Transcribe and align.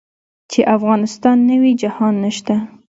چې 0.51 0.59
افغانستان 0.75 1.37
نه 1.49 1.55
وي 1.61 1.71
جهان 1.81 2.13
نشته. 2.25 2.55